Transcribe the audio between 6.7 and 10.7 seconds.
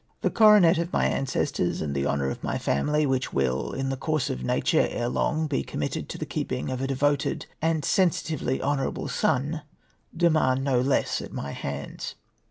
of a devoted and sensitively honourable son, demand